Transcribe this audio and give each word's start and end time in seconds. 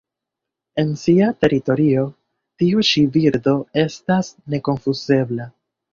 En 0.83 0.87
sia 1.01 1.27
teritorio, 1.43 2.05
tiu 2.63 2.87
ĉi 2.93 3.03
birdo 3.19 3.53
estas 3.87 4.33
nekonfuzebla. 4.55 5.47